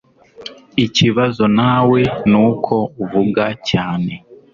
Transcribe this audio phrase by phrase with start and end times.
[0.85, 4.11] Ikibazo nawe nuko uvuga cyane